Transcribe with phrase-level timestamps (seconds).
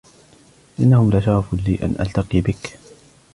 [0.79, 2.79] إنه لشرف لي أن ألتقي بك.